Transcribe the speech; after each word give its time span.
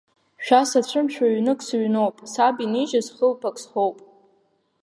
Шәа 0.43 0.61
сацәымшәо 0.69 1.25
ҩнык 1.33 1.59
сыҩноуп, 1.67 2.15
саб 2.33 2.55
инижьыз 2.63 3.07
хылԥак 3.15 3.55
схоуп. 3.63 3.97